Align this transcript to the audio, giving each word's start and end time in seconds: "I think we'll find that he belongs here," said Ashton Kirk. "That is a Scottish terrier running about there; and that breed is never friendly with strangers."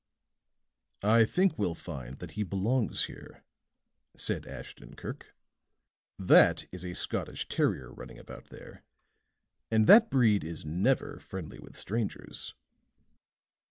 "I 1.03 1.25
think 1.25 1.59
we'll 1.59 1.75
find 1.75 2.17
that 2.17 2.31
he 2.31 2.41
belongs 2.41 3.03
here," 3.03 3.43
said 4.17 4.47
Ashton 4.47 4.95
Kirk. 4.95 5.35
"That 6.17 6.65
is 6.71 6.83
a 6.83 6.95
Scottish 6.95 7.47
terrier 7.47 7.93
running 7.93 8.17
about 8.17 8.45
there; 8.45 8.81
and 9.69 9.85
that 9.85 10.09
breed 10.09 10.43
is 10.43 10.65
never 10.65 11.19
friendly 11.19 11.59
with 11.59 11.77
strangers." 11.77 12.55